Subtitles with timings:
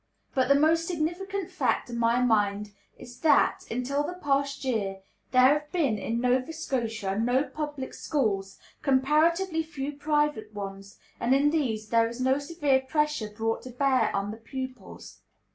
[0.33, 5.53] But the most significant fact to my mind is that, until the past year, there
[5.59, 11.89] have been in Nova Scotia no public schools, comparatively few private ones; and in these
[11.89, 15.21] there is no severe pressure brought to bear on the pupils.